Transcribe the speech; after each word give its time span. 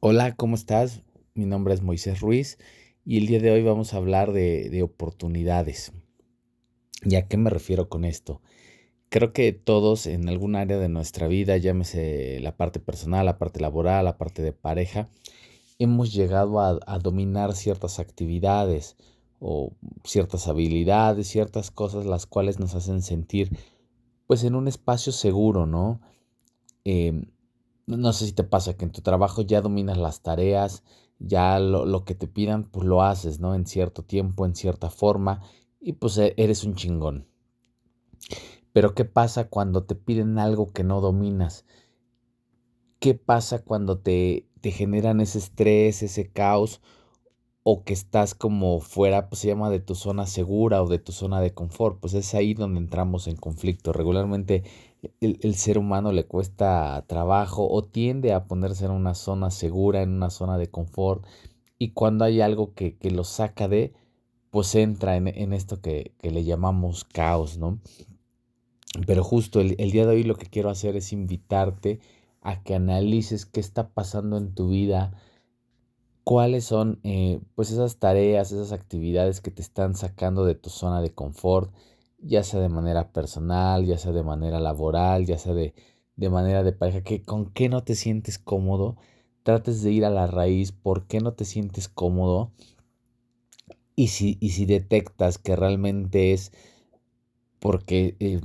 Hola, 0.00 0.36
¿cómo 0.36 0.54
estás? 0.54 1.02
Mi 1.34 1.44
nombre 1.44 1.74
es 1.74 1.82
Moisés 1.82 2.20
Ruiz 2.20 2.56
y 3.04 3.18
el 3.18 3.26
día 3.26 3.40
de 3.40 3.50
hoy 3.50 3.64
vamos 3.64 3.92
a 3.92 3.96
hablar 3.96 4.30
de, 4.30 4.80
oportunidades. 4.84 5.90
¿Y 7.02 7.16
a 7.16 7.26
qué 7.26 7.36
me 7.36 7.50
refiero 7.50 7.88
con 7.88 8.04
esto? 8.04 8.40
Creo 9.08 9.32
que 9.32 9.52
todos 9.52 10.06
en 10.06 10.28
algún 10.28 10.54
área 10.54 10.78
de 10.78 10.88
nuestra 10.88 11.26
vida, 11.26 11.56
llámese 11.56 12.38
la 12.38 12.56
parte 12.56 12.78
personal, 12.78 13.26
la 13.26 13.38
parte 13.38 13.58
laboral, 13.58 14.04
la 14.04 14.18
parte 14.18 14.40
de 14.40 14.52
pareja, 14.52 15.08
hemos 15.80 16.12
llegado 16.12 16.60
a, 16.60 16.98
dominar 17.00 17.56
ciertas 17.56 17.98
actividades 17.98 18.96
o 19.40 19.72
ciertas 20.04 20.46
habilidades, 20.46 21.26
ciertas 21.26 21.72
cosas 21.72 22.06
las 22.06 22.24
cuales 22.26 22.60
nos 22.60 22.76
hacen 22.76 23.02
sentir 23.02 23.50
pues 24.28 24.44
en 24.44 24.54
un 24.54 24.68
espacio 24.68 25.10
seguro, 25.10 25.66
¿no? 25.66 26.00
Em, 26.84 27.24
no 27.96 28.12
sé 28.12 28.26
si 28.26 28.32
te 28.32 28.44
pasa 28.44 28.76
que 28.76 28.84
en 28.84 28.92
tu 28.92 29.00
trabajo 29.00 29.42
ya 29.42 29.62
dominas 29.62 29.96
las 29.96 30.20
tareas, 30.22 30.82
ya 31.18 31.58
lo, 31.58 32.04
que 32.04 32.14
te 32.14 32.28
pidan, 32.28 32.64
pues 32.64 32.86
lo 32.86 33.02
haces, 33.02 33.40
¿no? 33.40 33.54
En 33.54 33.66
cierto 33.66 34.04
tiempo, 34.04 34.44
en 34.44 34.54
cierta 34.54 34.90
forma, 34.90 35.42
y 35.80 35.94
pues 35.94 36.18
e, 36.18 36.34
eres 36.36 36.64
un 36.64 36.74
chingón. 36.74 37.26
Pero 38.72 38.94
¿qué 38.94 39.04
pasa 39.04 39.48
cuando 39.48 39.84
te 39.84 39.94
piden 39.94 40.38
algo 40.38 40.72
que 40.72 40.84
no 40.84 41.00
dominas? 41.00 41.64
¿Qué 42.98 43.14
pasa 43.14 43.64
cuando 43.64 43.98
te, 43.98 44.48
te 44.60 44.70
generan 44.70 45.20
ese 45.20 45.38
estrés, 45.38 46.02
ese 46.02 46.30
caos? 46.30 46.82
O 47.70 47.84
que 47.84 47.92
estás 47.92 48.34
como 48.34 48.80
fuera, 48.80 49.28
pues 49.28 49.42
se 49.42 49.48
llama 49.48 49.68
de 49.68 49.78
tu 49.78 49.94
zona 49.94 50.24
segura 50.26 50.82
o 50.82 50.88
de 50.88 50.98
tu 50.98 51.12
zona 51.12 51.42
de 51.42 51.52
confort, 51.52 52.00
pues 52.00 52.14
es 52.14 52.32
ahí 52.34 52.54
donde 52.54 52.80
entramos 52.80 53.26
en 53.28 53.36
conflicto. 53.36 53.92
Regularmente 53.92 54.62
el, 55.20 55.54
ser 55.54 55.76
humano 55.76 56.10
le 56.12 56.24
cuesta 56.24 57.04
trabajo 57.06 57.68
o 57.70 57.84
tiende 57.84 58.32
a 58.32 58.46
ponerse 58.46 58.86
en 58.86 58.92
una 58.92 59.12
zona 59.14 59.50
segura, 59.50 60.00
en 60.00 60.12
una 60.12 60.30
zona 60.30 60.56
de 60.56 60.70
confort, 60.70 61.26
y 61.78 61.90
cuando 61.90 62.24
hay 62.24 62.40
algo 62.40 62.72
que, 62.72 62.96
lo 63.10 63.24
saca 63.24 63.68
de, 63.68 63.92
pues 64.48 64.74
entra 64.74 65.16
en, 65.16 65.52
esto 65.52 65.82
que, 65.82 66.12
le 66.22 66.44
llamamos 66.44 67.04
caos, 67.04 67.58
¿no? 67.58 67.80
Pero 69.06 69.22
justo 69.22 69.60
el, 69.60 69.74
el 69.76 69.90
día 69.90 70.06
de 70.06 70.14
hoy 70.14 70.22
lo 70.22 70.36
que 70.36 70.46
quiero 70.46 70.70
hacer 70.70 70.96
es 70.96 71.12
invitarte 71.12 72.00
a 72.40 72.62
que 72.62 72.74
analices 72.74 73.44
qué 73.44 73.60
está 73.60 73.90
pasando 73.90 74.38
en 74.38 74.54
tu 74.54 74.70
vida, 74.70 75.12
cuáles 76.28 76.66
son 76.66 77.00
eh, 77.04 77.40
pues 77.54 77.70
esas 77.70 77.96
tareas, 77.96 78.52
esas 78.52 78.72
actividades 78.72 79.40
que 79.40 79.50
te 79.50 79.62
están 79.62 79.94
sacando 79.94 80.44
de 80.44 80.54
tu 80.54 80.68
zona 80.68 81.00
de 81.00 81.14
confort, 81.14 81.72
ya 82.18 82.44
sea 82.44 82.60
de 82.60 82.68
manera 82.68 83.12
personal, 83.14 83.86
ya 83.86 83.96
sea 83.96 84.12
de 84.12 84.22
manera 84.22 84.60
laboral, 84.60 85.24
ya 85.24 85.38
sea 85.38 85.54
de, 85.54 85.72
manera 86.18 86.62
de 86.62 86.72
pareja, 86.72 87.00
que 87.00 87.22
con 87.22 87.50
qué 87.52 87.70
no 87.70 87.82
te 87.82 87.94
sientes 87.94 88.38
cómodo, 88.38 88.98
trates 89.42 89.82
de 89.82 89.90
ir 89.90 90.04
a 90.04 90.10
la 90.10 90.26
raíz, 90.26 90.70
por 90.70 91.06
qué 91.06 91.20
no 91.20 91.32
te 91.32 91.46
sientes 91.46 91.88
cómodo 91.88 92.52
y 93.96 94.08
si, 94.08 94.36
y 94.38 94.50
si 94.50 94.66
detectas 94.66 95.38
que 95.38 95.56
realmente 95.56 96.34
es 96.34 96.52
porque, 97.58 98.18
eh, 98.20 98.42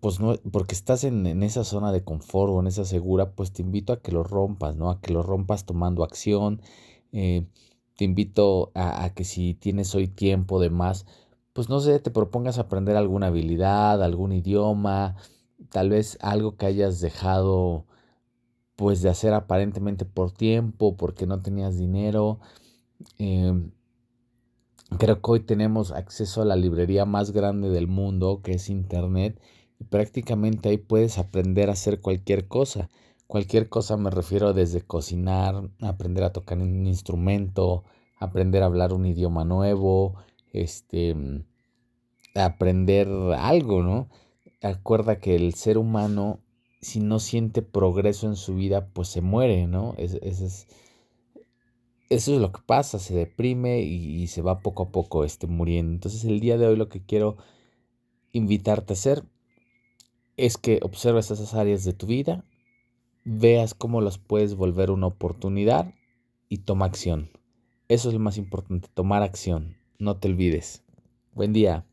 pues 0.00 0.20
no, 0.20 0.36
porque 0.52 0.76
estás 0.76 1.02
en, 1.02 1.26
en, 1.26 1.42
esa 1.42 1.64
zona 1.64 1.90
de 1.90 2.04
confort 2.04 2.52
o 2.52 2.60
en 2.60 2.68
esa 2.68 2.84
segura, 2.84 3.32
pues 3.32 3.52
te 3.52 3.62
invito 3.62 3.92
a 3.92 4.00
que 4.00 4.12
lo 4.12 4.22
rompas, 4.22 4.76
¿no? 4.76 4.90
A 4.90 5.00
que 5.00 5.12
lo 5.12 5.24
rompas 5.24 5.66
tomando 5.66 6.04
acción, 6.04 6.60
eh, 7.16 7.46
te 7.96 8.04
invito 8.04 8.72
a, 8.74 9.08
que 9.14 9.24
si 9.24 9.54
tienes 9.54 9.94
hoy 9.94 10.06
tiempo 10.06 10.60
de 10.60 10.68
más, 10.68 11.06
pues 11.54 11.70
no 11.70 11.80
sé, 11.80 11.98
te 11.98 12.10
propongas 12.10 12.58
aprender 12.58 12.94
alguna 12.94 13.28
habilidad, 13.28 14.02
algún 14.02 14.32
idioma, 14.32 15.16
tal 15.70 15.88
vez 15.88 16.18
algo 16.20 16.56
que 16.56 16.66
hayas 16.66 17.00
dejado 17.00 17.86
pues 18.76 19.00
de 19.00 19.08
hacer 19.08 19.32
aparentemente 19.32 20.04
por 20.04 20.30
tiempo, 20.32 20.98
porque 20.98 21.26
no 21.26 21.40
tenías 21.40 21.78
dinero. 21.78 22.38
Em, 23.18 23.70
creo 24.98 25.22
que 25.22 25.30
hoy 25.30 25.40
tenemos 25.40 25.92
acceso 25.92 26.42
a 26.42 26.44
la 26.44 26.56
librería 26.56 27.06
más 27.06 27.30
grande 27.30 27.70
del 27.70 27.86
mundo, 27.86 28.42
que 28.42 28.52
es 28.52 28.68
Internet, 28.68 29.40
y 29.80 29.84
prácticamente 29.84 30.68
ahí 30.68 30.76
puedes 30.76 31.16
aprender 31.16 31.70
a 31.70 31.72
hacer 31.72 32.02
cualquier 32.02 32.46
cosa. 32.46 32.90
Cualquier 33.26 33.68
cosa 33.68 33.96
me 33.96 34.10
refiero 34.10 34.52
desde 34.52 34.82
cocinar, 34.82 35.68
aprender 35.80 36.24
a 36.24 36.32
tocar 36.32 36.58
un 36.58 36.86
instrumento, 36.86 37.84
aprender 38.18 38.62
a 38.62 38.66
hablar 38.66 38.92
un 38.92 39.04
idioma 39.06 39.44
nuevo, 39.44 40.14
este, 40.52 41.14
mm, 41.14 41.44
aprender 42.34 43.08
algo, 43.36 43.82
¿no? 43.82 44.08
Acuerda 44.62 45.18
que 45.18 45.34
el 45.34 45.54
ser 45.54 45.78
humano, 45.78 46.40
si 46.80 47.00
no 47.00 47.18
siente 47.18 47.62
progreso 47.62 48.26
en 48.26 48.36
su 48.36 48.54
vida, 48.54 48.88
pues 48.92 49.08
se 49.08 49.20
muere, 49.20 49.66
¿no? 49.66 49.94
eso 52.08 52.34
es 52.34 52.40
lo 52.40 52.52
que 52.52 52.60
pasa, 52.64 53.00
se 53.00 53.14
deprime 53.14 53.80
y, 53.80 54.22
y, 54.22 54.28
se 54.28 54.40
va 54.40 54.60
poco 54.60 54.84
a 54.84 54.90
poco 54.90 55.24
este, 55.24 55.48
muriendo. 55.48 55.92
Entonces 55.92 56.24
el 56.24 56.38
día 56.38 56.56
de 56.56 56.68
hoy 56.68 56.76
lo 56.76 56.88
que 56.88 57.04
quiero 57.04 57.36
invitarte 58.32 58.92
a 58.92 58.94
hacer 58.94 59.24
es 60.36 60.56
que 60.56 60.78
observes 60.82 61.30
esas 61.30 61.54
áreas 61.54 61.84
de 61.84 61.94
tu 61.94 62.06
vida, 62.06 62.44
veas 63.26 63.74
cómo 63.74 64.00
las 64.00 64.18
puedes 64.18 64.54
volver 64.54 64.92
una 64.92 65.08
oportunidad 65.08 65.92
y 66.48 66.58
toma 66.58 66.86
acción. 66.86 67.28
Eso 67.88 68.08
es 68.08 68.14
lo 68.14 68.20
más 68.20 68.38
importante, 68.38 68.88
tomar 68.94 69.24
acción. 69.24 69.76
No 69.98 70.16
te 70.16 70.28
olvides. 70.28 70.84
Buen 71.32 71.52
día. 71.52 71.84